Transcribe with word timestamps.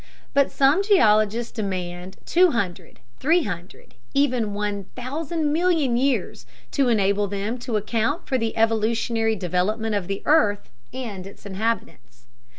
But 0.33 0.49
some 0.49 0.81
geologists 0.81 1.51
demand 1.51 2.17
two 2.25 2.49
hundred, 2.49 3.01
three 3.19 3.43
hundred, 3.43 3.93
even 4.15 4.55
one 4.55 4.85
thousand 4.95 5.53
million 5.53 5.95
years 5.95 6.47
to 6.71 6.89
enable 6.89 7.27
them 7.27 7.59
to 7.59 7.77
account 7.77 8.25
for 8.25 8.39
the 8.39 8.57
evolutionary 8.57 9.35
development 9.35 9.93
of 9.93 10.07
the 10.07 10.23
earth 10.25 10.71
and 10.91 11.27
its 11.27 11.45
inhabitants. 11.45 12.25